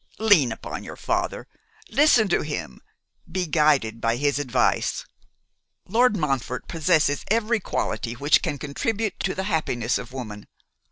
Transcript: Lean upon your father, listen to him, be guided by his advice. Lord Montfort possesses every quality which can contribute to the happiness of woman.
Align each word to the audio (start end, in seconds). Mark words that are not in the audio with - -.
Lean 0.17 0.51
upon 0.51 0.83
your 0.83 0.95
father, 0.95 1.47
listen 1.91 2.27
to 2.29 2.41
him, 2.41 2.81
be 3.31 3.45
guided 3.45 4.01
by 4.01 4.15
his 4.15 4.39
advice. 4.39 5.05
Lord 5.87 6.17
Montfort 6.17 6.67
possesses 6.67 7.23
every 7.29 7.59
quality 7.59 8.13
which 8.13 8.41
can 8.41 8.57
contribute 8.57 9.19
to 9.19 9.35
the 9.35 9.43
happiness 9.43 9.99
of 9.99 10.11
woman. 10.11 10.47